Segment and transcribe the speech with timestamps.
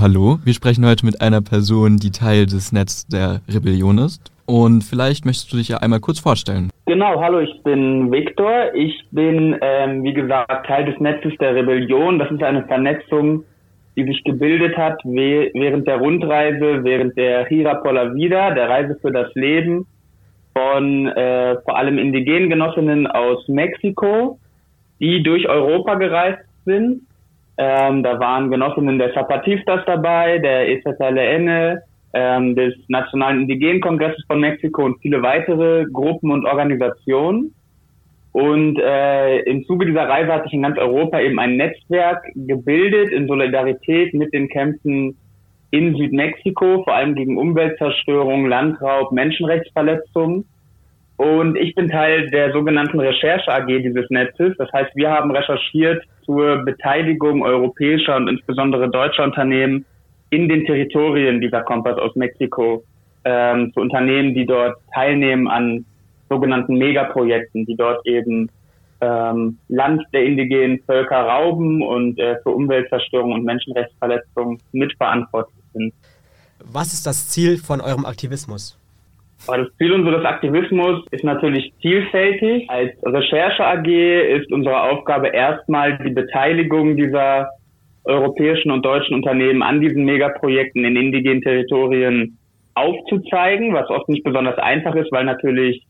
[0.00, 4.30] Hallo, wir sprechen heute mit einer Person, die Teil des Netz der Rebellion ist.
[4.46, 6.70] Und vielleicht möchtest du dich ja einmal kurz vorstellen.
[6.86, 8.72] Genau, hallo, ich bin Viktor.
[8.74, 12.20] Ich bin, ähm, wie gesagt, Teil des Netzes der Rebellion.
[12.20, 13.42] Das ist eine Vernetzung,
[13.96, 19.10] die sich gebildet hat während der Rundreise, während der Hira Pola Vida, der Reise für
[19.10, 19.84] das Leben,
[20.56, 24.38] von äh, vor allem indigenen Genossinnen aus Mexiko,
[25.00, 27.02] die durch Europa gereist sind.
[27.58, 31.80] Ähm, da waren Genossinnen der Zapatistas dabei, der EZLN,
[32.14, 37.54] ähm, des Nationalen Indigenen Kongresses von Mexiko und viele weitere Gruppen und Organisationen.
[38.32, 43.10] Und äh, im Zuge dieser Reise hat sich in ganz Europa eben ein Netzwerk gebildet
[43.10, 45.16] in Solidarität mit den Kämpfen
[45.70, 50.46] in Südmexiko, vor allem gegen Umweltzerstörung, Landraub, Menschenrechtsverletzungen.
[51.16, 54.56] Und ich bin Teil der sogenannten Recherche AG dieses Netzes.
[54.56, 59.86] Das heißt, wir haben recherchiert zur Beteiligung europäischer und insbesondere deutscher Unternehmen
[60.28, 62.84] in den Territorien dieser Kompass aus Mexiko,
[63.24, 65.86] ähm, zu Unternehmen, die dort teilnehmen an
[66.28, 68.50] sogenannten Megaprojekten, die dort eben
[69.00, 75.94] ähm, Land der indigenen Völker rauben und äh, für Umweltzerstörung und Menschenrechtsverletzungen mitverantwortlich sind.
[76.62, 78.77] Was ist das Ziel von eurem Aktivismus?
[79.46, 82.68] Das Ziel unseres Aktivismus ist natürlich vielfältig.
[82.68, 87.48] Als Recherche AG ist unsere Aufgabe erstmal die Beteiligung dieser
[88.04, 92.38] europäischen und deutschen Unternehmen an diesen Megaprojekten in indigenen Territorien
[92.74, 95.84] aufzuzeigen, was oft nicht besonders einfach ist, weil natürlich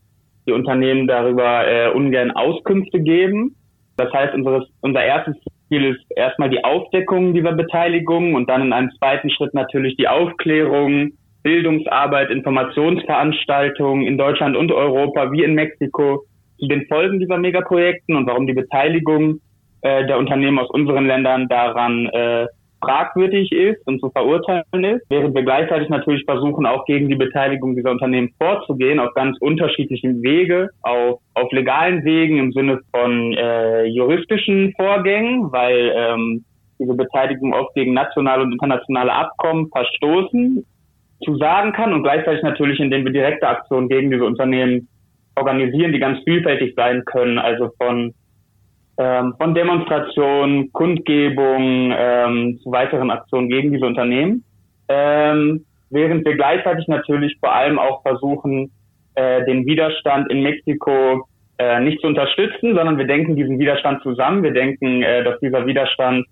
[0.47, 3.55] die Unternehmen darüber äh, ungern Auskünfte geben.
[3.97, 5.35] Das heißt, unseres, unser erstes
[5.67, 10.07] Ziel ist erstmal die Aufdeckung dieser Beteiligung und dann in einem zweiten Schritt natürlich die
[10.07, 11.11] Aufklärung,
[11.49, 16.23] Bildungsarbeit, Informationsveranstaltungen in Deutschland und Europa wie in Mexiko
[16.59, 19.39] zu den Folgen dieser Megaprojekten und warum die Beteiligung
[19.81, 22.45] äh, der Unternehmen aus unseren Ländern daran äh,
[22.83, 27.75] fragwürdig ist und zu verurteilen ist, während wir gleichzeitig natürlich versuchen, auch gegen die Beteiligung
[27.75, 33.85] dieser Unternehmen vorzugehen, auf ganz unterschiedlichen Wege, auf, auf legalen Wegen im Sinne von äh,
[33.85, 36.45] juristischen Vorgängen, weil ähm,
[36.77, 40.63] diese Beteiligung oft gegen nationale und internationale Abkommen verstoßen,
[41.23, 44.87] zu sagen kann und gleichzeitig natürlich, indem wir direkte Aktionen gegen diese Unternehmen
[45.35, 48.13] organisieren, die ganz vielfältig sein können, also von
[48.97, 54.43] ähm, von Demonstrationen, Kundgebungen ähm, zu weiteren Aktionen gegen diese Unternehmen,
[54.89, 58.71] ähm, während wir gleichzeitig natürlich vor allem auch versuchen,
[59.15, 61.25] äh, den Widerstand in Mexiko
[61.57, 64.43] äh, nicht zu unterstützen, sondern wir denken diesen Widerstand zusammen.
[64.43, 66.25] Wir denken, äh, dass dieser Widerstand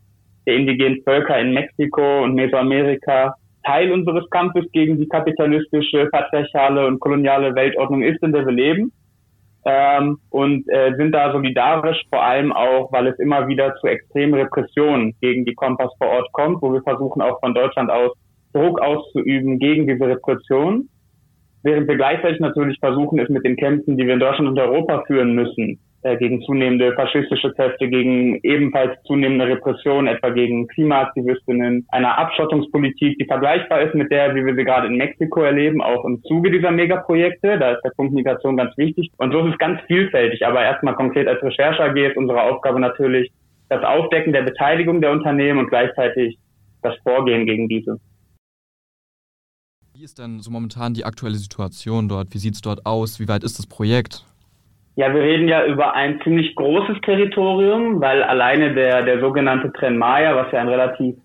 [0.46, 3.36] der indigenen Völker in Mexiko und Mesoamerika
[3.68, 8.94] Teil unseres Kampfes gegen die kapitalistische, patriarchale und koloniale Weltordnung ist, in der wir leben.
[9.66, 14.36] Ähm, und äh, sind da solidarisch, vor allem auch, weil es immer wieder zu extremen
[14.36, 18.14] Repressionen gegen die Kompass vor Ort kommt, wo wir versuchen auch von Deutschland aus
[18.54, 20.88] Druck auszuüben gegen diese Repression,
[21.64, 25.04] während wir gleichzeitig natürlich versuchen, es mit den Kämpfen, die wir in Deutschland und Europa
[25.06, 25.80] führen müssen,
[26.20, 33.82] gegen zunehmende faschistische Kräfte, gegen ebenfalls zunehmende Repression, etwa gegen Klimaaktivistinnen, einer Abschottungspolitik, die vergleichbar
[33.82, 37.58] ist mit der, wie wir sie gerade in Mexiko erleben, auch im Zuge dieser Megaprojekte.
[37.58, 39.12] Da ist der Punkt Migration ganz wichtig.
[39.18, 40.46] Und so ist es ganz vielfältig.
[40.46, 43.32] Aber erstmal konkret als Recherche AG ist unsere Aufgabe natürlich
[43.70, 46.38] das Aufdecken der Beteiligung der Unternehmen und gleichzeitig
[46.82, 48.00] das Vorgehen gegen diese.
[49.94, 52.34] Wie ist denn so momentan die aktuelle Situation dort?
[52.34, 53.20] Wie sieht es dort aus?
[53.20, 54.24] Wie weit ist das Projekt?
[54.98, 59.96] Ja, wir reden ja über ein ziemlich großes Territorium, weil alleine der, der sogenannte Tren
[59.96, 61.16] Maya, was ja ein relativ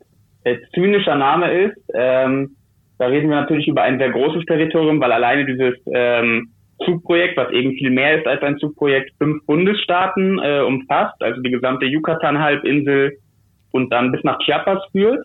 [0.45, 2.55] äh, zynischer Name ist, ähm,
[2.99, 6.51] da reden wir natürlich über ein sehr großes Territorium, weil alleine dieses ähm,
[6.85, 11.51] Zugprojekt, was eben viel mehr ist als ein Zugprojekt, fünf Bundesstaaten äh, umfasst, also die
[11.51, 13.17] gesamte Yucatan-Halbinsel
[13.71, 15.25] und dann bis nach Chiapas führt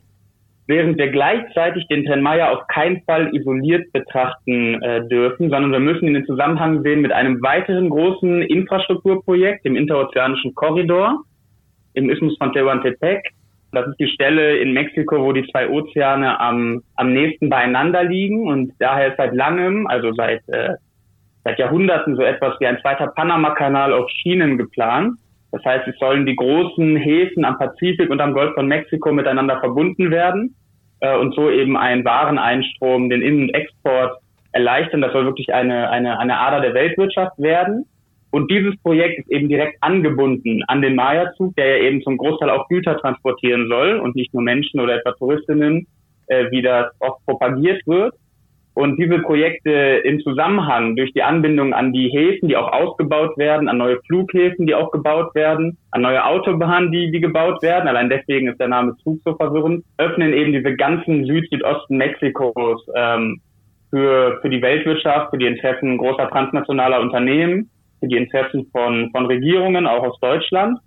[0.67, 6.07] während wir gleichzeitig den Tenmaya auf keinen Fall isoliert betrachten äh, dürfen, sondern wir müssen
[6.07, 11.23] ihn in Zusammenhang sehen mit einem weiteren großen Infrastrukturprojekt, dem interozeanischen Korridor
[11.93, 13.23] im Isthmus von Tehuantepec.
[13.71, 18.47] Das ist die Stelle in Mexiko, wo die zwei Ozeane am, am nächsten beieinander liegen
[18.47, 20.73] und daher ist seit langem, also seit, äh,
[21.43, 25.17] seit Jahrhunderten so etwas wie ein zweiter Panama-Kanal auf Schienen geplant.
[25.51, 29.59] Das heißt, es sollen die großen Häfen am Pazifik und am Golf von Mexiko miteinander
[29.59, 30.55] verbunden werden
[30.99, 34.19] äh, und so eben einen Wareneinstrom, den In- und Export
[34.51, 35.01] erleichtern.
[35.01, 37.85] Das soll wirklich eine, eine, eine Ader der Weltwirtschaft werden.
[38.29, 42.49] Und dieses Projekt ist eben direkt angebunden an den Maya-Zug, der ja eben zum Großteil
[42.49, 45.87] auch Güter transportieren soll und nicht nur Menschen oder etwa Touristinnen,
[46.27, 48.13] äh, wie das oft propagiert wird.
[48.77, 53.69] Und diese Projekte im Zusammenhang durch die Anbindung an die Häfen, die auch ausgebaut werden,
[53.69, 58.07] an neue Flughäfen, die auch gebaut werden, an neue Autobahnen, die, die gebaut werden, allein
[58.07, 63.41] deswegen ist der Name Zug so verwirrend, öffnen eben diese ganzen Süd-Südosten Mexikos ähm,
[63.89, 69.25] für, für die Weltwirtschaft, für die Interessen großer transnationaler Unternehmen, für die Interessen von, von
[69.25, 70.77] Regierungen, auch aus Deutschland.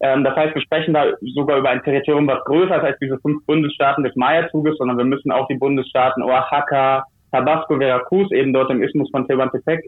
[0.00, 3.18] Ähm, das heißt, wir sprechen da sogar über ein Territorium, was größer ist als diese
[3.20, 8.70] fünf Bundesstaaten des Maya-Zuges, sondern wir müssen auch die Bundesstaaten Oaxaca, Tabasco, Veracruz, eben dort
[8.70, 9.84] im Isthmus von Tehuantepec,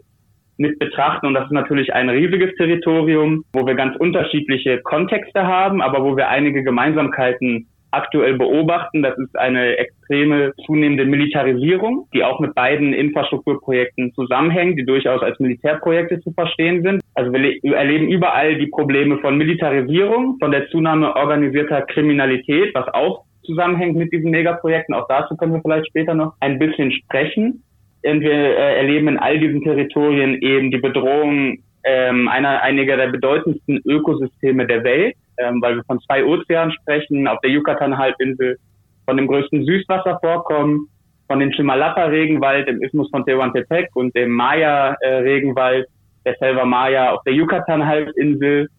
[0.57, 1.27] mit betrachten.
[1.27, 6.15] Und das ist natürlich ein riesiges Territorium, wo wir ganz unterschiedliche Kontexte haben, aber wo
[6.15, 9.03] wir einige Gemeinsamkeiten aktuell beobachten.
[9.03, 15.39] Das ist eine extreme zunehmende Militarisierung, die auch mit beiden Infrastrukturprojekten zusammenhängt, die durchaus als
[15.39, 17.01] Militärprojekte zu verstehen sind.
[17.13, 23.25] Also wir erleben überall die Probleme von Militarisierung, von der Zunahme organisierter Kriminalität, was auch
[23.45, 24.95] zusammenhängt mit diesen Megaprojekten.
[24.95, 27.63] Auch dazu können wir vielleicht später noch ein bisschen sprechen.
[28.05, 33.07] Und wir äh, erleben in all diesen Territorien eben die Bedrohung ähm, einer, einiger der
[33.07, 38.57] bedeutendsten Ökosysteme der Welt, ähm, weil wir von zwei Ozeanen sprechen, auf der Yucatan-Halbinsel,
[39.05, 40.87] von dem größten Süßwasservorkommen,
[41.27, 45.87] von dem Chimalapa-Regenwald im Isthmus von Tehuantepec und dem Maya-Regenwald,
[46.25, 48.69] der Selva Maya auf der Yucatan-Halbinsel,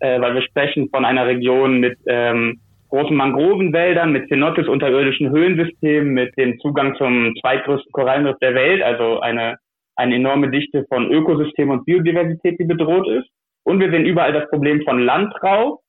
[0.00, 6.12] äh, weil wir sprechen von einer Region mit ähm, großen Mangrovenwäldern, mit Cenotes unterirdischen Höhensystemen,
[6.12, 9.56] mit dem Zugang zum zweitgrößten Korallenriff der Welt, also eine,
[9.96, 13.28] eine enorme Dichte von Ökosystem und Biodiversität, die bedroht ist.
[13.64, 15.80] Und wir sehen überall das Problem von Landraub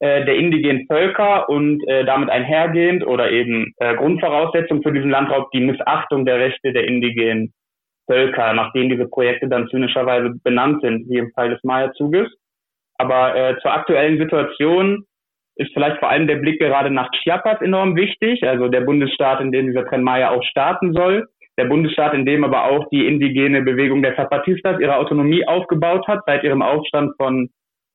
[0.00, 5.50] äh, der indigenen Völker und äh, damit einhergehend oder eben äh, Grundvoraussetzung für diesen Landraub
[5.50, 7.52] die Missachtung der Rechte der indigenen
[8.06, 12.28] Völker, nach denen diese Projekte dann zynischerweise benannt sind, wie im Fall des Maya-Zuges.
[12.96, 15.04] Aber äh, zur aktuellen Situation
[15.58, 19.52] ist vielleicht vor allem der Blick gerade nach Chiapas enorm wichtig, also der Bundesstaat, in
[19.52, 21.28] dem dieser Tren Maya auch starten soll.
[21.58, 26.20] Der Bundesstaat, in dem aber auch die indigene Bewegung der Zapatistas ihre Autonomie aufgebaut hat,
[26.26, 27.50] seit ihrem Aufstand von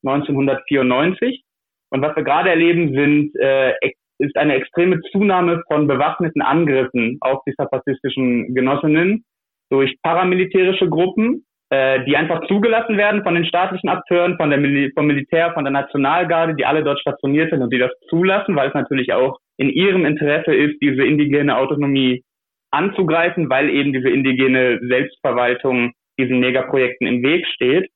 [0.06, 1.44] 1994.
[1.90, 3.74] Und was wir gerade erleben, sind, äh,
[4.20, 9.24] ist eine extreme Zunahme von bewaffneten Angriffen auf die zapatistischen Genossinnen
[9.70, 14.92] durch paramilitärische Gruppen, äh, die einfach zugelassen werden von den staatlichen Akteuren, von der Mil
[14.94, 18.68] vom Militär, von der Nationalgarde, die alle dort stationiert sind und die das zulassen, weil
[18.68, 22.24] es natürlich auch in ihrem Interesse ist, diese indigene Autonomie
[22.70, 27.90] anzugreifen, weil eben diese indigene Selbstverwaltung diesen Megaprojekten im Weg steht.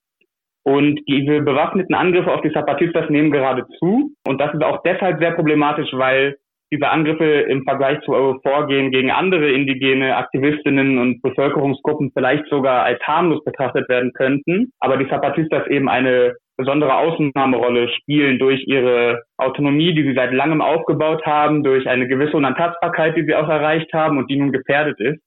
[0.63, 4.11] Und diese bewaffneten Angriffe auf die Zapatistas nehmen gerade zu.
[4.27, 6.37] Und das ist auch deshalb sehr problematisch, weil
[6.71, 12.83] diese Angriffe im Vergleich zu eurem Vorgehen gegen andere indigene Aktivistinnen und Bevölkerungsgruppen vielleicht sogar
[12.83, 14.73] als harmlos betrachtet werden könnten.
[14.79, 20.61] Aber die Zapatistas eben eine besondere Ausnahmerolle spielen durch ihre Autonomie, die sie seit langem
[20.61, 24.99] aufgebaut haben, durch eine gewisse Unantastbarkeit, die sie auch erreicht haben und die nun gefährdet
[24.99, 25.21] ist,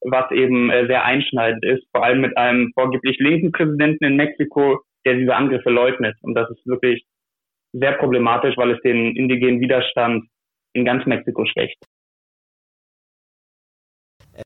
[0.00, 4.80] was eben äh, sehr einschneidend ist, vor allem mit einem vorgeblich linken Präsidenten in Mexiko,
[5.04, 6.16] der diese Angriffe leugnet.
[6.22, 7.04] Und das ist wirklich
[7.72, 10.24] sehr problematisch, weil es den indigenen Widerstand
[10.72, 11.76] in ganz Mexiko schwächt.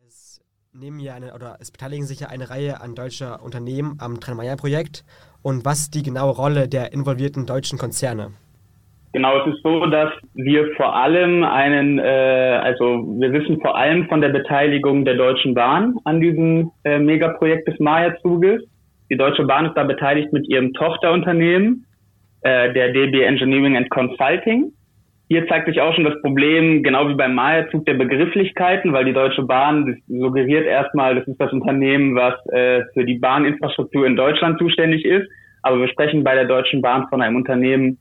[0.07, 0.41] Es
[0.73, 5.05] nehmen ja eine, oder es beteiligen sich ja eine Reihe an deutscher Unternehmen am Tranmaya-Projekt.
[5.43, 8.33] Und was ist die genaue Rolle der involvierten deutschen Konzerne?
[9.13, 12.03] Genau, es ist so, dass wir vor allem einen, äh,
[12.63, 17.67] also wir wissen vor allem von der Beteiligung der Deutschen Bahn an diesem äh, Megaprojekt
[17.67, 18.63] des Maya-Zuges.
[19.09, 21.87] Die Deutsche Bahn ist da beteiligt mit ihrem Tochterunternehmen,
[22.43, 24.73] äh, der DB Engineering and Consulting.
[25.29, 29.13] Hier zeigt sich auch schon das Problem, genau wie beim Maya-Zug der Begrifflichkeiten, weil die
[29.13, 34.59] Deutsche Bahn suggeriert erstmal, das ist das Unternehmen, was äh, für die Bahninfrastruktur in Deutschland
[34.59, 35.29] zuständig ist.
[35.63, 37.99] Aber wir sprechen bei der Deutschen Bahn von einem Unternehmen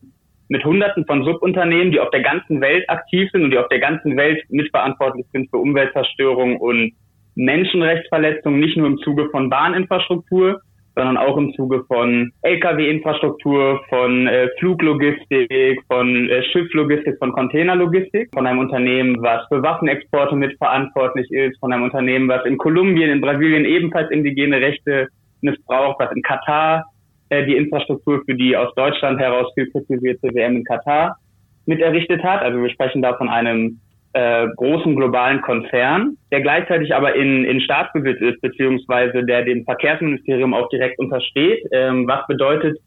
[0.49, 3.79] mit Hunderten von Subunternehmen, die auf der ganzen Welt aktiv sind und die auf der
[3.79, 6.93] ganzen Welt mitverantwortlich sind für Umweltzerstörung und
[7.33, 10.61] Menschenrechtsverletzungen, nicht nur im Zuge von Bahninfrastruktur,
[10.95, 18.47] sondern auch im Zuge von Lkw-Infrastruktur, von äh, Fluglogistik, von äh, Schifflogistik, von Containerlogistik, von
[18.47, 23.65] einem Unternehmen, was für Waffenexporte mitverantwortlich ist, von einem Unternehmen, was in Kolumbien, in Brasilien
[23.65, 25.09] ebenfalls indigene Rechte
[25.41, 26.85] missbraucht, was in Katar
[27.29, 31.17] äh, die Infrastruktur für die aus Deutschland heraus viel kritisierte WM in Katar
[31.65, 32.41] mit errichtet hat.
[32.41, 33.79] Also wir sprechen da von einem
[34.15, 40.53] äh, großen globalen Konzern, der gleichzeitig aber in, in Staatsbesitz ist, beziehungsweise der dem Verkehrsministerium
[40.53, 42.77] auch direkt untersteht, ähm, was bedeutet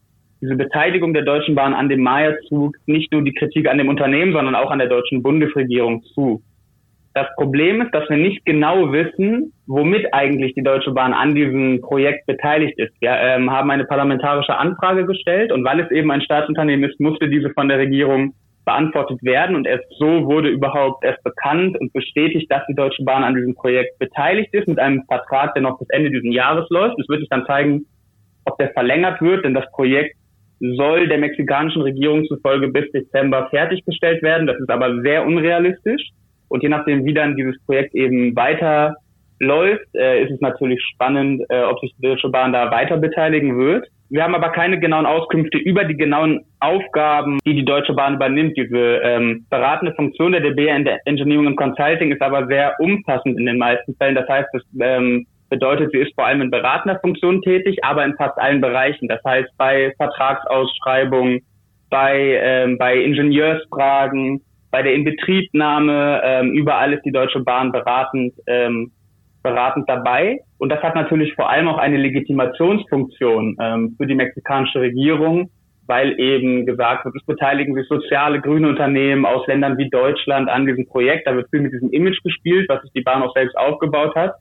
[0.41, 4.33] diese Beteiligung der Deutschen Bahn an dem Maya-Zug nicht nur die Kritik an dem Unternehmen,
[4.33, 6.41] sondern auch an der deutschen Bundesregierung zu.
[7.13, 11.81] Das Problem ist, dass wir nicht genau wissen, womit eigentlich die Deutsche Bahn an diesem
[11.81, 12.93] Projekt beteiligt ist.
[13.01, 17.29] Wir ähm, haben eine parlamentarische Anfrage gestellt und weil es eben ein Staatsunternehmen ist, musste
[17.29, 18.33] diese von der Regierung
[18.69, 19.55] beantwortet werden.
[19.55, 23.55] Und erst so wurde überhaupt erst bekannt und bestätigt, dass die Deutsche Bahn an diesem
[23.55, 26.99] Projekt beteiligt ist mit einem Vertrag, der noch bis Ende dieses Jahres läuft.
[26.99, 27.85] Es wird sich dann zeigen,
[28.45, 30.15] ob der verlängert wird, denn das Projekt
[30.59, 34.45] soll der mexikanischen Regierung zufolge bis Dezember fertiggestellt werden.
[34.45, 36.09] Das ist aber sehr unrealistisch.
[36.47, 38.97] Und je nachdem, wie dann dieses Projekt eben weiter
[39.39, 43.57] läuft, äh, ist es natürlich spannend, äh, ob sich die Deutsche Bahn da weiter beteiligen
[43.57, 43.87] wird.
[44.09, 48.57] Wir haben aber keine genauen Auskünfte über die genauen Aufgaben, die die Deutsche Bahn übernimmt.
[48.57, 50.67] Diese ähm, beratende Funktion der DB
[51.05, 54.15] Engineering und Consulting ist aber sehr umfassend in den meisten Fällen.
[54.15, 58.15] Das heißt, das ähm, bedeutet, sie ist vor allem in beratender Funktion tätig, aber in
[58.15, 59.07] fast allen Bereichen.
[59.07, 61.41] Das heißt, bei Vertragsausschreibungen,
[61.91, 68.91] bei, ähm, bei Ingenieursfragen, bei der Inbetriebnahme, ähm, überall ist die Deutsche Bahn beratend ähm,
[69.49, 70.39] beratend dabei.
[70.57, 75.49] Und das hat natürlich vor allem auch eine Legitimationsfunktion ähm, für die mexikanische Regierung,
[75.87, 80.65] weil eben gesagt wird, es beteiligen sich soziale grüne Unternehmen aus Ländern wie Deutschland an
[80.65, 81.27] diesem Projekt.
[81.27, 84.33] Da wird viel mit diesem Image gespielt, was sich die Bahn auch selbst aufgebaut hat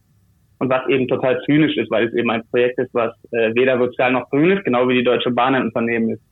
[0.59, 3.79] und was eben total zynisch ist, weil es eben ein Projekt ist, was äh, weder
[3.79, 6.23] sozial noch grün ist, genau wie die Deutsche Bahn ein Unternehmen ist,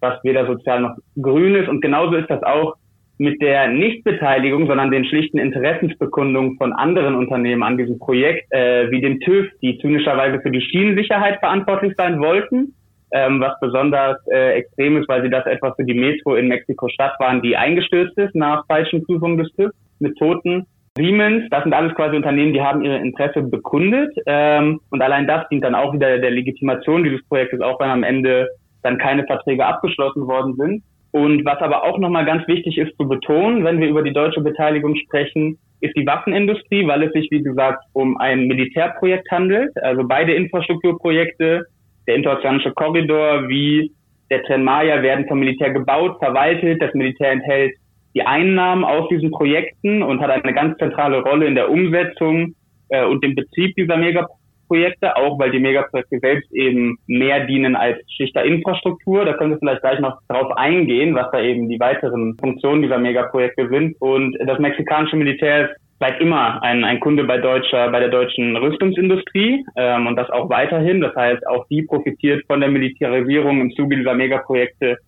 [0.00, 1.68] was weder sozial noch grün ist.
[1.68, 2.74] Und genauso ist das auch
[3.18, 9.00] mit der Nichtbeteiligung, sondern den schlichten Interessensbekundungen von anderen Unternehmen an diesem Projekt, äh, wie
[9.00, 12.74] dem TÜV, die zynischerweise für die Schienensicherheit verantwortlich sein wollten,
[13.12, 17.18] ähm, was besonders äh, extrem ist, weil sie das etwa für die Metro in Mexiko-Stadt
[17.18, 20.66] waren, die eingestürzt ist nach falschen Prüfungen des TÜV mit Toten.
[20.96, 25.48] Siemens, das sind alles quasi Unternehmen, die haben ihre Interesse bekundet ähm, und allein das
[25.48, 28.48] dient dann auch wieder der Legitimation dieses Projektes, auch wenn am Ende
[28.82, 30.82] dann keine Verträge abgeschlossen worden sind.
[31.10, 34.40] Und was aber auch nochmal ganz wichtig ist zu betonen, wenn wir über die deutsche
[34.40, 39.70] Beteiligung sprechen, ist die Waffenindustrie, weil es sich, wie gesagt, um ein Militärprojekt handelt.
[39.82, 41.66] Also beide Infrastrukturprojekte,
[42.06, 43.92] der interozeanische Korridor wie
[44.30, 46.82] der Tren werden vom Militär gebaut, verwaltet.
[46.82, 47.72] Das Militär enthält
[48.14, 52.54] die Einnahmen aus diesen Projekten und hat eine ganz zentrale Rolle in der Umsetzung
[52.88, 54.37] äh, und dem Betrieb dieser Megaprojekte.
[54.68, 59.24] Projekte, auch weil die Megaprojekte selbst eben mehr dienen als schlichter Infrastruktur.
[59.24, 62.98] Da können wir vielleicht gleich noch drauf eingehen, was da eben die weiteren Funktionen dieser
[62.98, 63.96] Megaprojekte sind.
[64.00, 68.56] Und das mexikanische Militär ist seit immer ein, ein Kunde bei deutscher, bei der deutschen
[68.56, 71.00] Rüstungsindustrie ähm, und das auch weiterhin.
[71.00, 74.98] Das heißt, auch die profitiert von der Militarisierung im Zuge dieser Megaprojekte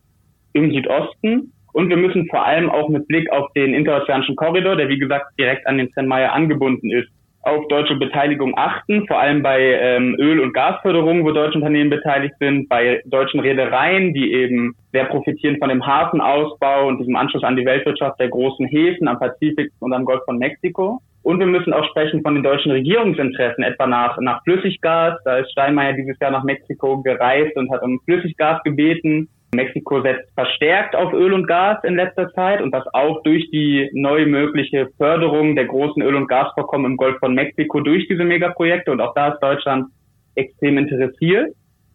[0.52, 1.52] im Südosten.
[1.72, 5.26] Und wir müssen vor allem auch mit Blick auf den interozeanischen Korridor, der wie gesagt
[5.38, 7.08] direkt an den Zenmaier angebunden ist,
[7.42, 12.34] auf deutsche Beteiligung achten, vor allem bei ähm, Öl- und Gasförderung, wo deutsche Unternehmen beteiligt
[12.38, 17.56] sind, bei deutschen Reedereien, die eben sehr profitieren von dem Hafenausbau und diesem Anschluss an
[17.56, 21.00] die Weltwirtschaft der großen Häfen am Pazifik und am Golf von Mexiko.
[21.22, 25.18] Und wir müssen auch sprechen von den deutschen Regierungsinteressen, etwa nach, nach Flüssiggas.
[25.24, 29.28] Da ist Steinmeier dieses Jahr nach Mexiko gereist und hat um Flüssiggas gebeten.
[29.54, 33.90] Mexiko setzt verstärkt auf Öl und Gas in letzter Zeit und das auch durch die
[33.92, 38.92] neu mögliche Förderung der großen Öl- und Gasvorkommen im Golf von Mexiko durch diese Megaprojekte
[38.92, 39.86] und auch da ist Deutschland
[40.36, 41.52] extrem interessiert.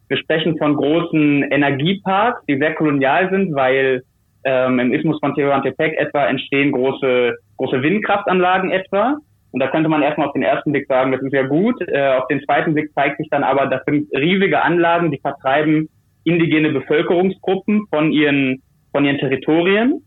[0.08, 4.02] Wir sprechen von großen Energieparks, die sehr kolonial sind, weil
[4.44, 9.16] ähm, im Isthmus von Tehuantepec etwa entstehen große, große Windkraftanlagen etwa.
[9.50, 11.80] Und da könnte man erstmal auf den ersten Blick sagen, das ist ja gut.
[11.88, 15.88] Äh, auf den zweiten Blick zeigt sich dann aber, das sind riesige Anlagen, die vertreiben
[16.26, 20.02] indigene Bevölkerungsgruppen von ihren, von ihren Territorien,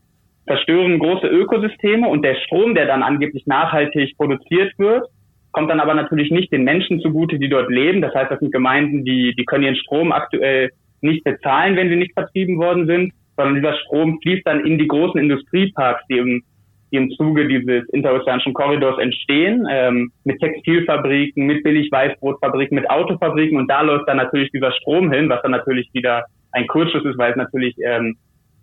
[0.45, 5.07] zerstören große Ökosysteme und der Strom, der dann angeblich nachhaltig produziert wird,
[5.51, 8.01] kommt dann aber natürlich nicht den Menschen zugute, die dort leben.
[8.01, 10.71] Das heißt, das sind Gemeinden, die, die können ihren Strom aktuell
[11.01, 14.87] nicht bezahlen, wenn sie nicht vertrieben worden sind, sondern dieser Strom fließt dann in die
[14.87, 16.43] großen Industrieparks, die im
[16.91, 23.69] die im Zuge dieses interozeanischen Korridors entstehen, ähm, mit Textilfabriken, mit Billig-Weißbrotfabriken, mit Autofabriken und
[23.69, 27.31] da läuft dann natürlich dieser Strom hin, was dann natürlich wieder ein Kurzschluss ist, weil
[27.31, 28.17] es natürlich ähm,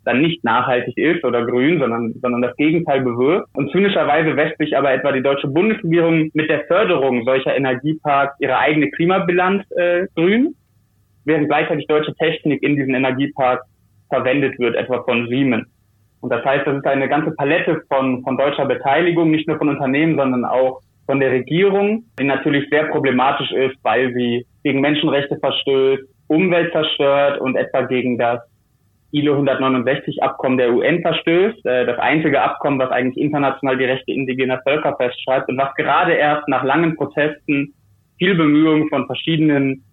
[0.06, 3.48] dann nicht nachhaltig ist oder grün, sondern, sondern das Gegenteil bewirkt.
[3.54, 8.56] Und zynischerweise wäscht sich aber etwa die deutsche Bundesregierung mit der Förderung solcher Energieparks ihre
[8.56, 10.54] eigene Klimabilanz äh, grün,
[11.24, 13.66] während gleichzeitig deutsche Technik in diesen Energieparks
[14.08, 15.66] verwendet wird, etwa von Siemens.
[16.26, 19.68] Und das heißt, das ist eine ganze Palette von, von deutscher Beteiligung, nicht nur von
[19.68, 25.38] Unternehmen, sondern auch von der Regierung, die natürlich sehr problematisch ist, weil sie gegen Menschenrechte
[25.38, 28.40] verstößt, Umwelt zerstört und etwa gegen das
[29.12, 31.64] ILO 169 Abkommen der UN verstößt.
[31.64, 36.14] Äh, das einzige Abkommen, was eigentlich international die Rechte indigener Völker festschreibt und was gerade
[36.14, 37.72] erst nach langen Protesten,
[38.18, 39.84] viel Bemühungen von verschiedenen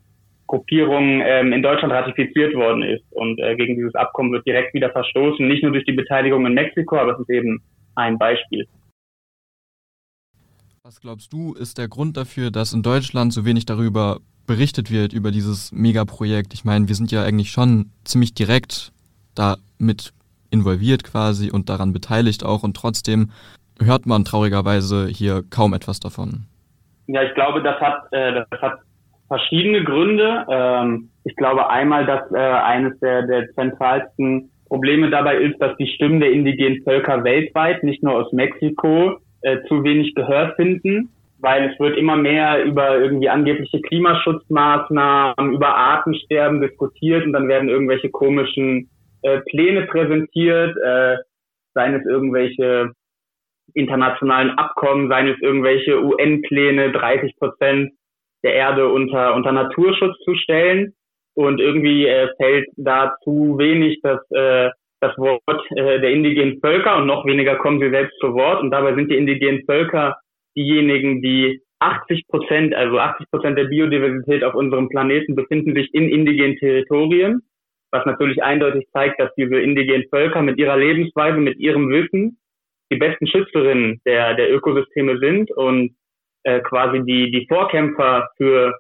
[0.53, 3.03] Gruppierung ähm, in Deutschland ratifiziert worden ist.
[3.10, 6.53] Und äh, gegen dieses Abkommen wird direkt wieder verstoßen, nicht nur durch die Beteiligung in
[6.53, 7.63] Mexiko, aber es ist eben
[7.95, 8.67] ein Beispiel.
[10.83, 15.12] Was glaubst du, ist der Grund dafür, dass in Deutschland so wenig darüber berichtet wird,
[15.12, 16.53] über dieses Megaprojekt?
[16.53, 18.91] Ich meine, wir sind ja eigentlich schon ziemlich direkt
[19.33, 20.13] damit
[20.51, 23.31] involviert quasi und daran beteiligt auch und trotzdem
[23.81, 26.45] hört man traurigerweise hier kaum etwas davon.
[27.07, 28.79] Ja, ich glaube, das hat, äh, das hat
[29.27, 30.46] verschiedene Gründe.
[30.50, 35.88] Ähm, ich glaube einmal, dass äh, eines der, der zentralsten Probleme dabei ist, dass die
[35.88, 41.70] Stimmen der indigenen Völker weltweit, nicht nur aus Mexiko, äh, zu wenig Gehör finden, weil
[41.70, 48.10] es wird immer mehr über irgendwie angebliche Klimaschutzmaßnahmen, über Artensterben diskutiert und dann werden irgendwelche
[48.10, 48.89] komischen
[49.22, 51.18] äh, Pläne präsentiert, äh,
[51.74, 52.94] seien es irgendwelche
[53.74, 57.92] internationalen Abkommen, seien es irgendwelche UN-Pläne, 30 Prozent
[58.43, 60.93] der Erde unter, unter Naturschutz zu stellen.
[61.35, 64.69] Und irgendwie äh, fällt da zu wenig das, äh,
[65.01, 68.62] das Wort äh, der indigenen Völker und noch weniger kommen sie selbst zu Wort.
[68.62, 70.17] Und dabei sind die indigenen Völker
[70.55, 76.07] diejenigen, die 80 Prozent, also 80 Prozent der Biodiversität auf unserem Planeten befinden sich in
[76.07, 77.41] indigenen Territorien,
[77.91, 82.38] was natürlich eindeutig zeigt, dass diese indigenen Völker mit ihrer Lebensweise, mit ihrem Wissen
[82.91, 85.95] die besten Schützerinnen der, der Ökosysteme sind und
[86.43, 88.73] äh, quasi die, die Vorkämpfer für,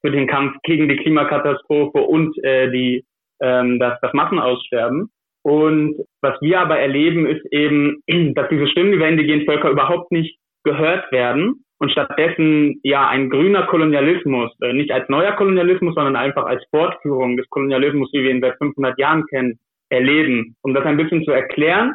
[0.00, 3.04] für den Kampf gegen die Klimakatastrophe und äh, die,
[3.40, 5.10] ähm, das, das Massenaussterben.
[5.42, 8.02] Und was wir aber erleben, ist eben,
[8.34, 13.64] dass diese Stimmen dieser indigenen Völker überhaupt nicht gehört werden und stattdessen ja ein grüner
[13.66, 18.40] Kolonialismus, äh, nicht als neuer Kolonialismus, sondern einfach als Fortführung des Kolonialismus, wie wir ihn
[18.40, 19.58] seit 500 Jahren kennen,
[19.90, 20.56] erleben.
[20.62, 21.94] Um das ein bisschen zu erklären,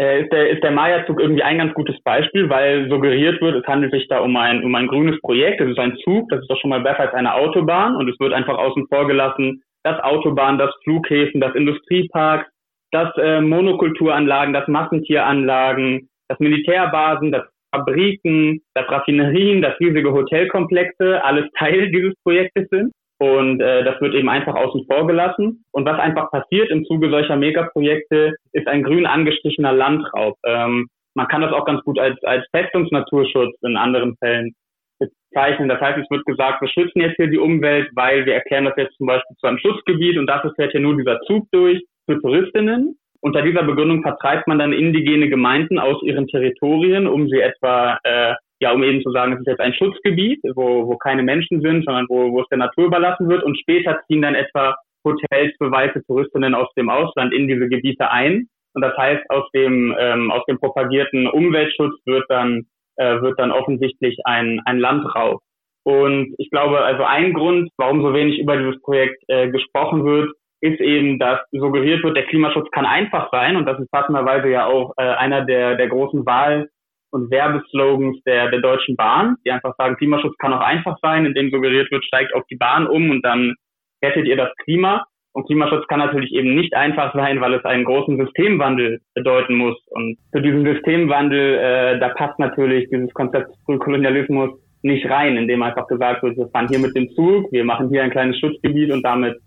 [0.00, 3.66] äh, ist der, ist der Maya-Zug irgendwie ein ganz gutes Beispiel, weil suggeriert wird, es
[3.66, 5.60] handelt sich da um ein, um ein grünes Projekt.
[5.60, 8.18] Es ist ein Zug, das ist doch schon mal besser als eine Autobahn und es
[8.18, 12.48] wird einfach außen vor gelassen, dass Autobahnen, dass Flughäfen, dass Industrieparks,
[12.92, 21.46] dass äh, Monokulturanlagen, dass Massentieranlagen, dass Militärbasen, dass Fabriken, dass Raffinerien, dass riesige Hotelkomplexe alles
[21.58, 22.90] Teil dieses Projektes sind.
[23.20, 25.62] Und äh, das wird eben einfach außen vor gelassen.
[25.72, 30.36] Und was einfach passiert im Zuge solcher Megaprojekte, ist ein grün angestrichener Landraub.
[30.46, 34.54] Ähm, man kann das auch ganz gut als, als Festungsnaturschutz in anderen Fällen
[34.98, 35.68] bezeichnen.
[35.68, 38.74] Das heißt, es wird gesagt, wir schützen jetzt hier die Umwelt, weil wir erklären das
[38.78, 42.18] jetzt zum Beispiel zu einem Schutzgebiet und dafür fährt hier nur dieser Zug durch für
[42.22, 42.96] Touristinnen.
[43.20, 48.34] Unter dieser Begründung vertreibt man dann indigene Gemeinden aus ihren Territorien, um sie etwa äh,
[48.60, 51.84] ja, um eben zu sagen, es ist jetzt ein Schutzgebiet, wo, wo keine Menschen sind,
[51.84, 53.42] sondern wo, wo es der Natur überlassen wird.
[53.42, 58.10] Und später ziehen dann etwa Hotels für weiße Touristinnen aus dem Ausland in diese Gebiete
[58.10, 58.48] ein.
[58.74, 63.50] Und das heißt, aus dem, ähm, aus dem propagierten Umweltschutz wird dann, äh, wird dann
[63.50, 65.40] offensichtlich ein, ein Landraub.
[65.84, 70.30] Und ich glaube, also ein Grund, warum so wenig über dieses Projekt äh, gesprochen wird,
[70.60, 73.56] ist eben, dass suggeriert wird, der Klimaschutz kann einfach sein.
[73.56, 76.68] Und das ist passenderweise ja auch äh, einer der, der großen Wahl,
[77.10, 81.50] und Werbeslogans der, der Deutschen Bahn, die einfach sagen, Klimaschutz kann auch einfach sein, indem
[81.50, 83.54] suggeriert wird, steigt auf die Bahn um und dann
[84.02, 85.04] rettet ihr das Klima.
[85.32, 89.76] Und Klimaschutz kann natürlich eben nicht einfach sein, weil es einen großen Systemwandel bedeuten muss.
[89.90, 94.50] Und zu diesem Systemwandel, äh, da passt natürlich dieses Konzept Frühkolonialismus
[94.82, 98.02] nicht rein, indem einfach gesagt wird, wir fahren hier mit dem Zug, wir machen hier
[98.02, 99.38] ein kleines Schutzgebiet und damit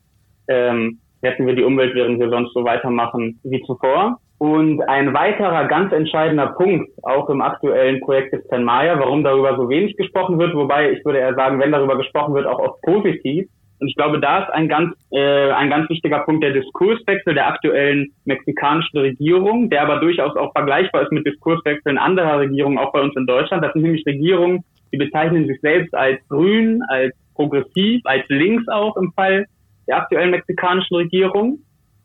[0.48, 4.20] ähm, retten wir die Umwelt, während wir sonst so weitermachen wie zuvor.
[4.40, 9.56] Und ein weiterer ganz entscheidender Punkt, auch im aktuellen Projekt ist Zen Maya, warum darüber
[9.56, 12.82] so wenig gesprochen wird, wobei ich würde eher sagen, wenn darüber gesprochen wird, auch oft
[12.82, 13.48] positiv.
[13.80, 17.48] Und ich glaube, da ist ein ganz, äh, ein ganz wichtiger Punkt der Diskurswechsel der
[17.48, 23.02] aktuellen mexikanischen Regierung, der aber durchaus auch vergleichbar ist mit Diskurswechseln anderer Regierungen, auch bei
[23.02, 23.64] uns in Deutschland.
[23.64, 28.96] Das sind nämlich Regierungen, die bezeichnen sich selbst als grün, als progressiv, als links auch
[28.98, 29.46] im Fall
[29.88, 31.60] der aktuellen mexikanischen Regierung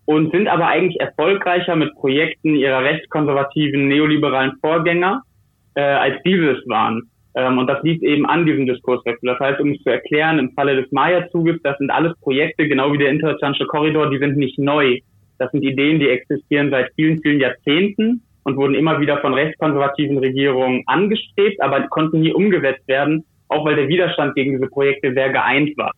[0.08, 5.20] und sind aber eigentlich erfolgreicher mit Projekten ihrer rechtskonservativen neoliberalen Vorgänger,
[5.74, 7.02] äh, als dieses waren.
[7.34, 9.28] Ähm, und das liegt eben an diesem Diskurswechsel.
[9.28, 12.90] Das heißt, um es zu erklären, im Falle des Maya-Zuges, das sind alles Projekte, genau
[12.90, 14.96] wie der interozeanische Korridor, die sind nicht neu.
[15.38, 20.16] Das sind Ideen, die existieren seit vielen, vielen Jahrzehnten und wurden immer wieder von rechtskonservativen
[20.16, 25.28] Regierungen angestrebt, aber konnten nie umgesetzt werden, auch weil der Widerstand gegen diese Projekte sehr
[25.34, 25.92] geeint war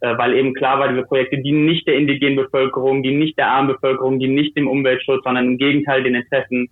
[0.00, 3.68] weil eben klar war, diese Projekte dienen nicht der indigenen Bevölkerung, dienen nicht der armen
[3.68, 6.68] Bevölkerung, dienen nicht dem Umweltschutz, sondern im Gegenteil den Interessen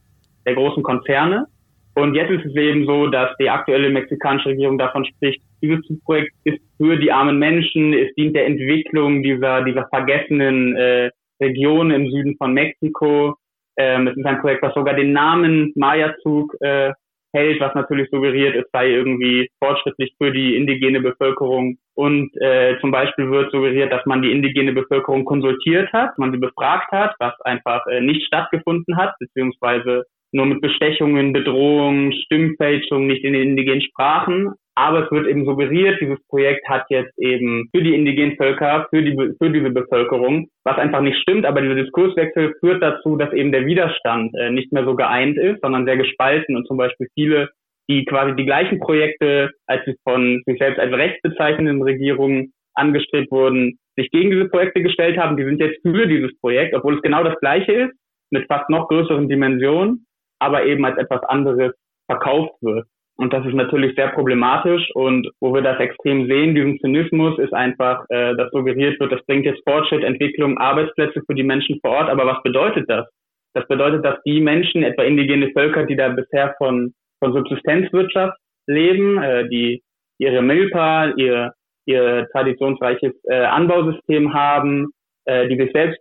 [0.47, 1.47] der großen Konzerne.
[1.95, 6.33] Und jetzt ist es eben so, dass die aktuelle mexikanische Regierung davon spricht, dieses Projekt
[6.45, 11.11] ist für die armen Menschen, es dient der Entwicklung dieser, dieser vergessenen äh,
[11.41, 13.35] Region im Süden von Mexiko.
[13.77, 16.93] Ähm, es ist ein Projekt, was sogar den Namen Maya-Zug äh,
[17.39, 21.79] hält, was natürlich suggeriert, es sei irgendwie fortschrittlich für die indigene Bevölkerung.
[21.95, 26.39] Und äh, zum Beispiel wird suggeriert, dass man die indigene Bevölkerung konsultiert hat, man sie
[26.39, 33.25] befragt hat, was einfach äh, nicht stattgefunden hat, beziehungsweise nur mit Bestechungen, Bedrohungen, Stimmfälschungen, nicht
[33.25, 34.53] in den indigenen Sprachen.
[34.75, 39.03] Aber es wird eben suggeriert, dieses Projekt hat jetzt eben für die indigenen Völker, für,
[39.03, 43.51] die, für diese Bevölkerung, was einfach nicht stimmt, aber dieser Diskurswechsel führt dazu, dass eben
[43.51, 46.55] der Widerstand äh, nicht mehr so geeint ist, sondern sehr gespalten.
[46.55, 47.49] Und zum Beispiel viele,
[47.91, 53.33] die quasi die gleichen Projekte, als sie von sich selbst als rechts bezeichnenden Regierungen angestrebt
[53.33, 57.03] wurden, sich gegen diese Projekte gestellt haben, die sind jetzt für dieses Projekt, obwohl es
[57.03, 57.93] genau das gleiche ist,
[58.31, 60.07] mit fast noch größeren Dimensionen,
[60.39, 61.73] aber eben als etwas anderes
[62.07, 62.87] verkauft wird.
[63.17, 67.53] Und das ist natürlich sehr problematisch und wo wir das extrem sehen, diesen Zynismus ist
[67.53, 71.97] einfach, äh, dass suggeriert wird, das bringt jetzt Fortschritt, Entwicklung, Arbeitsplätze für die Menschen vor
[71.97, 72.11] Ort.
[72.11, 73.09] Aber was bedeutet das?
[73.55, 79.21] Das bedeutet, dass die Menschen, etwa indigene Völker, die da bisher von, von Subsistenzwirtschaft leben,
[79.21, 79.83] äh, die
[80.19, 81.53] ihre Milpa, ihr,
[81.87, 84.93] ihr traditionsreiches äh, Anbausystem haben,
[85.25, 86.01] äh, die sich selbst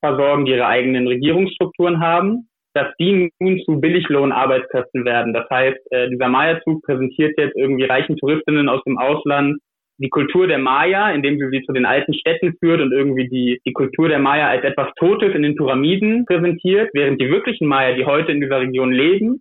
[0.00, 5.32] versorgen, die ihre eigenen Regierungsstrukturen haben, dass die nun zu Billiglohnarbeitskräften werden.
[5.32, 9.58] Das heißt, äh, dieser Maya-Zug präsentiert jetzt irgendwie reichen Touristinnen aus dem Ausland
[9.98, 13.60] die Kultur der Maya, indem sie sie zu den alten Städten führt und irgendwie die,
[13.64, 17.96] die Kultur der Maya als etwas Totes in den Pyramiden präsentiert, während die wirklichen Maya,
[17.96, 19.40] die heute in dieser Region leben,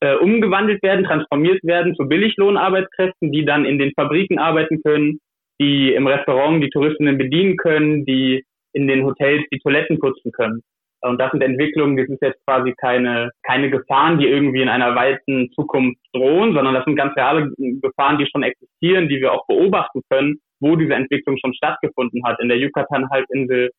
[0.00, 5.18] äh, umgewandelt werden, transformiert werden zu Billiglohnarbeitskräften, die dann in den Fabriken arbeiten können,
[5.60, 10.62] die im Restaurant die Touristinnen bedienen können, die in den Hotels die Toiletten putzen können.
[11.02, 14.94] Und das sind Entwicklungen, das ist jetzt quasi keine, keine Gefahren, die irgendwie in einer
[14.94, 19.46] weiten Zukunft drohen, sondern das sind ganz reale Gefahren, die schon existieren, die wir auch
[19.46, 22.40] beobachten können, wo diese Entwicklung schon stattgefunden hat.
[22.40, 23.70] In der Yucatan-Halbinsel,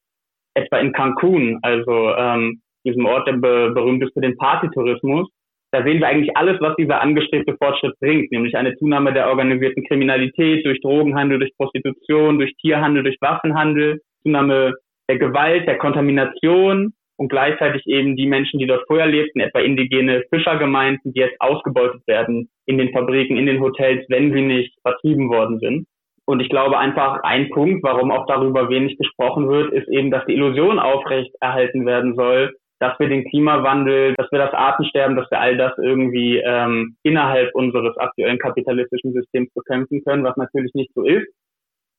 [0.54, 5.30] etwa in Cancun, also ähm, diesem Ort, der be berühmt ist für den Partytourismus.
[5.72, 9.84] Da sehen wir eigentlich alles, was dieser angestrebte Fortschritt bringt, nämlich eine Zunahme der organisierten
[9.84, 14.76] Kriminalität durch Drogenhandel, durch Prostitution, durch Tierhandel, durch Waffenhandel, Zunahme
[15.10, 20.24] der Gewalt, der Kontamination, und gleichzeitig eben die Menschen, die dort vorher lebten, etwa indigene
[20.30, 25.30] Fischergemeinden, die jetzt ausgebeutet werden in den Fabriken, in den Hotels, wenn sie nicht vertrieben
[25.30, 25.88] worden sind.
[26.26, 30.26] Und ich glaube einfach, ein Punkt, warum auch darüber wenig gesprochen wird, ist eben, dass
[30.26, 35.32] die Illusion aufrecht erhalten werden soll, dass wir den Klimawandel, dass wir das Artensterben, dass
[35.32, 40.92] wir all das irgendwie ähm, innerhalb unseres aktuellen kapitalistischen Systems bekämpfen können, was natürlich nicht
[40.94, 41.28] so ist.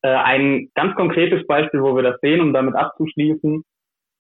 [0.03, 3.65] Äh, ein ganz konkretes Beispiel, wo wir das sehen, um damit abzuschließen,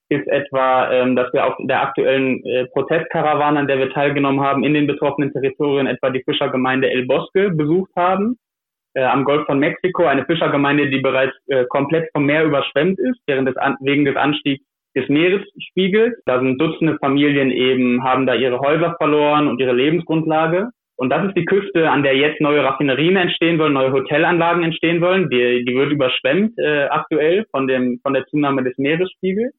[0.08, 4.64] ist etwa, ähm, dass wir auf der aktuellen äh, Protestkarawane, an der wir teilgenommen haben,
[4.64, 8.36] in den betroffenen Territorien etwa die Fischergemeinde El Bosque besucht haben,
[8.94, 13.20] äh, am Golf von Mexiko, eine Fischergemeinde, die bereits äh, komplett vom Meer überschwemmt ist,
[13.26, 14.64] während des an, wegen des Anstiegs
[14.96, 16.14] des Meeresspiegels.
[16.24, 20.70] Da sind Dutzende Familien eben, haben da ihre Häuser verloren und ihre Lebensgrundlage.
[20.96, 25.00] Und das ist die Küste, an der jetzt neue Raffinerien entstehen sollen, neue Hotelanlagen entstehen
[25.00, 25.30] sollen.
[25.30, 29.54] Die, die wird überschwemmt äh, aktuell von, dem, von der Zunahme des Meeresspiegels.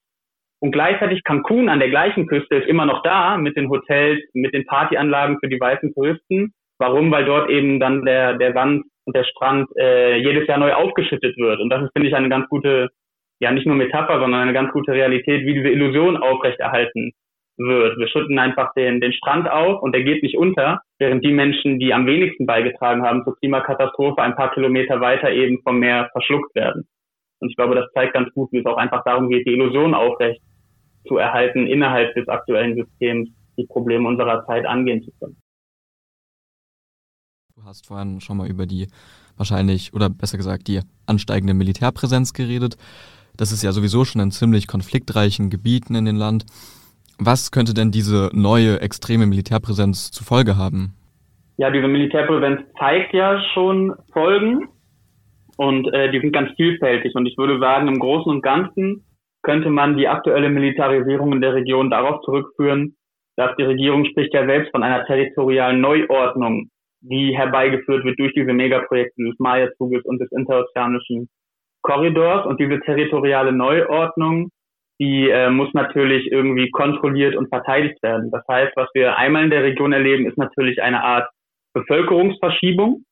[0.61, 4.53] Und gleichzeitig Cancun an der gleichen Küste ist immer noch da mit den Hotels, mit
[4.53, 6.53] den Partyanlagen für die weißen Touristen.
[6.77, 7.11] Warum?
[7.11, 11.37] Weil dort eben dann der, der Sand und der Strand äh, jedes Jahr neu aufgeschüttet
[11.37, 11.61] wird.
[11.61, 12.89] Und das ist, finde ich, eine ganz gute,
[13.39, 17.13] ja nicht nur Metapher, sondern eine ganz gute Realität, wie diese Illusion aufrechterhalten
[17.57, 17.97] wird.
[17.97, 21.79] Wir schütten einfach den, den Strand auf und der geht nicht unter, während die Menschen,
[21.79, 26.53] die am wenigsten beigetragen haben zur Klimakatastrophe, ein paar Kilometer weiter eben vom Meer verschluckt
[26.55, 26.87] werden.
[27.41, 29.93] Und ich glaube, das zeigt ganz gut, wie es auch einfach darum geht, die Illusion
[29.93, 30.41] aufrecht
[31.07, 35.37] zu erhalten, innerhalb des aktuellen Systems die Probleme unserer Zeit angehen zu können.
[37.55, 38.87] Du hast vorhin schon mal über die
[39.35, 42.77] wahrscheinlich, oder besser gesagt, die ansteigende Militärpräsenz geredet.
[43.35, 46.45] Das ist ja sowieso schon in ziemlich konfliktreichen Gebieten in dem Land.
[47.17, 50.93] Was könnte denn diese neue extreme Militärpräsenz zur Folge haben?
[51.57, 54.69] Ja, diese Militärpräsenz zeigt ja schon Folgen
[55.57, 57.15] und äh, die sind ganz vielfältig.
[57.15, 59.03] Und ich würde sagen, im Großen und Ganzen
[59.43, 62.95] könnte man die aktuelle Militarisierung in der Region darauf zurückführen,
[63.37, 66.69] dass die Regierung spricht ja selbst von einer territorialen Neuordnung,
[67.01, 71.29] die herbeigeführt wird durch diese Megaprojekte des Maya-Zuges und des interozeanischen
[71.81, 72.45] Korridors.
[72.45, 74.49] Und diese territoriale Neuordnung,
[74.99, 78.29] die äh, muss natürlich irgendwie kontrolliert und verteidigt werden.
[78.31, 81.29] Das heißt, was wir einmal in der Region erleben, ist natürlich eine Art
[81.73, 83.03] Bevölkerungsverschiebung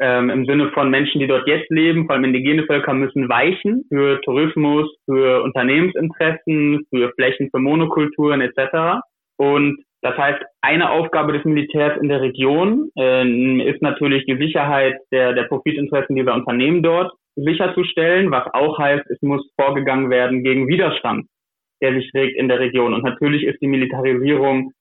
[0.00, 3.84] ähm, im Sinne von Menschen, die dort jetzt leben, vor allem indigene Völker, müssen weichen
[3.88, 9.00] für Tourismus, für Unternehmensinteressen, für Flächen für Monokulturen etc.
[9.36, 14.96] Und das heißt, eine Aufgabe des Militärs in der Region äh, ist natürlich die Sicherheit
[15.12, 20.68] der, der Profitinteressen dieser Unternehmen dort sicherzustellen, was auch heißt, es muss vorgegangen werden gegen
[20.68, 21.26] Widerstand,
[21.80, 22.94] der sich regt in der Region.
[22.94, 24.72] Und natürlich ist die Militarisierung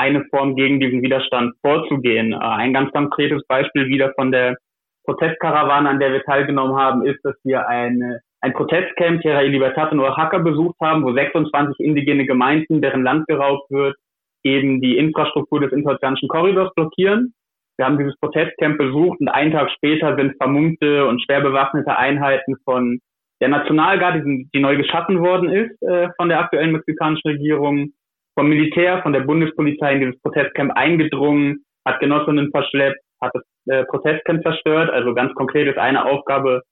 [0.00, 2.32] eine Form gegen diesen Widerstand vorzugehen.
[2.32, 4.56] Äh, ein ganz konkretes Beispiel wieder von der
[5.04, 9.92] Protestkarawane, an der wir teilgenommen haben, ist, dass wir eine, ein Protestcamp Tierra y Libertad
[9.92, 13.96] in Oaxaca besucht haben, wo 26 indigene Gemeinden, deren Land geraubt wird,
[14.42, 17.34] eben die Infrastruktur des interozeanischen Korridors blockieren.
[17.76, 22.56] Wir haben dieses Protestcamp besucht und einen Tag später sind vermummte und schwer bewaffnete Einheiten
[22.64, 23.00] von
[23.40, 27.92] der Nationalgarde, die, die neu geschaffen worden ist äh, von der aktuellen mexikanischen Regierung,
[28.40, 33.84] vom Militär, von der Bundespolizei in dieses Protestcamp eingedrungen, hat Genossinnen verschleppt, hat das äh,
[33.84, 34.88] Protestcamp zerstört.
[34.88, 36.62] Also ganz konkret ist eine Aufgabe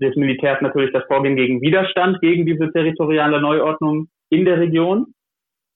[0.00, 5.14] des Militärs natürlich das Vorgehen gegen Widerstand gegen diese territoriale Neuordnung in der Region.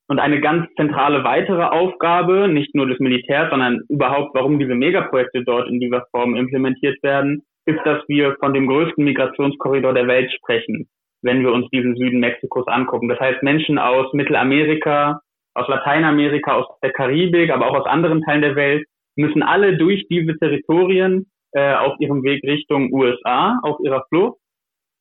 [0.08, 5.44] Und eine ganz zentrale weitere Aufgabe, nicht nur des Militärs, sondern überhaupt, warum diese Megaprojekte
[5.44, 10.32] dort in dieser Form implementiert werden, ist, dass wir von dem größten Migrationskorridor der Welt
[10.32, 10.88] sprechen,
[11.22, 13.08] wenn wir uns diesen Süden Mexikos angucken.
[13.08, 15.20] Das heißt, Menschen aus Mittelamerika,
[15.54, 20.06] aus Lateinamerika, aus der Karibik, aber auch aus anderen Teilen der Welt müssen alle durch
[20.08, 24.38] diese Territorien äh, auf ihrem Weg Richtung USA, auf ihrer Flucht.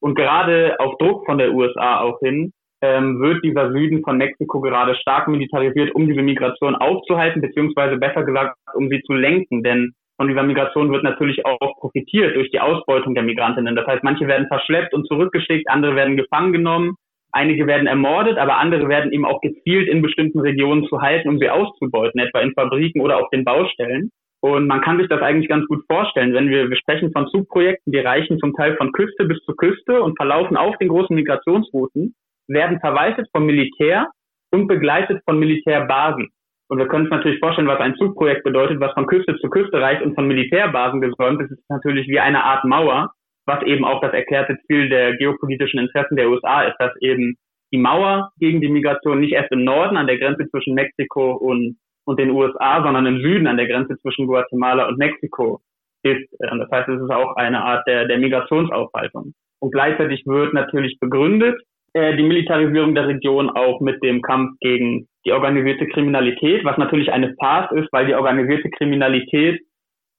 [0.01, 4.59] Und gerade auf Druck von der USA auch hin, ähm, wird dieser Süden von Mexiko
[4.59, 9.63] gerade stark militarisiert, um diese Migration aufzuhalten, beziehungsweise besser gesagt, um sie zu lenken.
[9.63, 13.75] Denn von dieser Migration wird natürlich auch profitiert durch die Ausbeutung der Migrantinnen.
[13.75, 16.95] Das heißt, manche werden verschleppt und zurückgeschickt, andere werden gefangen genommen,
[17.31, 21.39] einige werden ermordet, aber andere werden eben auch gezielt in bestimmten Regionen zu halten, um
[21.39, 24.11] sie auszubeuten, etwa in Fabriken oder auf den Baustellen.
[24.43, 27.93] Und man kann sich das eigentlich ganz gut vorstellen, wenn wir, wir sprechen von Zugprojekten,
[27.93, 32.15] die reichen zum Teil von Küste bis zu Küste und verlaufen auf den großen Migrationsrouten
[32.47, 34.07] werden verwaltet vom Militär
[34.51, 36.29] und begleitet von Militärbasen.
[36.71, 39.81] Und wir können uns natürlich vorstellen, was ein Zugprojekt bedeutet, was von Küste zu Küste
[39.81, 41.51] reicht und von Militärbasen gesäumt ist.
[41.51, 43.11] ist natürlich wie eine Art Mauer,
[43.45, 47.35] was eben auch das erklärte Ziel der geopolitischen Interessen der USA ist, dass eben
[47.73, 51.75] die Mauer gegen die Migration nicht erst im Norden an der Grenze zwischen Mexiko und,
[52.05, 55.59] und den USA, sondern im Süden an der Grenze zwischen Guatemala und Mexiko
[56.03, 56.25] ist.
[56.39, 59.33] Das heißt, es ist auch eine Art der, der Migrationsaufhaltung.
[59.59, 61.61] Und gleichzeitig wird natürlich begründet,
[61.93, 67.11] äh, die Militarisierung der Region auch mit dem Kampf gegen die organisierte Kriminalität, was natürlich
[67.11, 69.61] eine Farce ist, weil die organisierte Kriminalität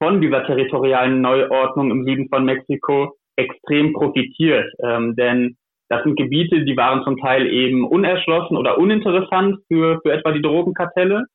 [0.02, 4.70] von dieser territorialen Neuordnung im Süden von Mexiko extrem profitiert.
[4.82, 5.56] Ähm, denn
[5.88, 10.42] das sind Gebiete, die waren zum Teil eben unerschlossen oder uninteressant für, für etwa die
[10.42, 11.26] Drogenkartelle.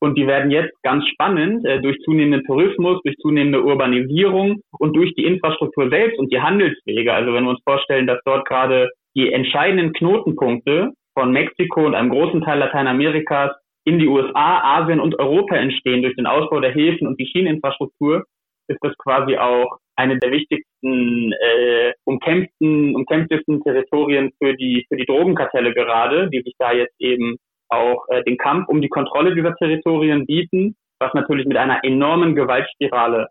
[0.00, 5.14] Und die werden jetzt ganz spannend äh, durch zunehmenden Tourismus, durch zunehmende Urbanisierung und durch
[5.14, 7.12] die Infrastruktur selbst und die Handelswege.
[7.12, 12.10] Also wenn wir uns vorstellen, dass dort gerade die entscheidenden Knotenpunkte von Mexiko und einem
[12.10, 13.52] großen Teil Lateinamerikas
[13.84, 18.24] in die USA, Asien und Europa entstehen durch den Ausbau der Häfen und die Schieneninfrastruktur,
[18.68, 25.04] ist das quasi auch eine der wichtigsten äh, umkämpften, umkämpftesten Territorien für die für die
[25.04, 27.36] Drogenkartelle gerade, die sich da jetzt eben
[27.68, 32.34] auch äh, den Kampf um die Kontrolle dieser Territorien bieten, was natürlich mit einer enormen
[32.34, 33.28] Gewaltspirale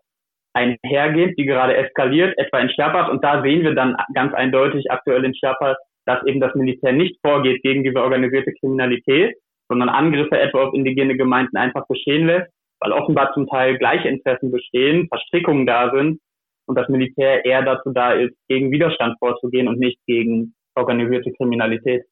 [0.54, 3.10] einhergeht, die gerade eskaliert, etwa in Chiapas.
[3.10, 7.18] Und da sehen wir dann ganz eindeutig aktuell in Chiapas, dass eben das Militär nicht
[7.24, 9.36] vorgeht gegen diese organisierte Kriminalität,
[9.68, 14.50] sondern Angriffe etwa auf indigene Gemeinden einfach geschehen lässt, weil offenbar zum Teil gleiche Interessen
[14.50, 16.20] bestehen, Verstrickungen da sind
[16.66, 22.04] und das Militär eher dazu da ist, gegen Widerstand vorzugehen und nicht gegen organisierte Kriminalität.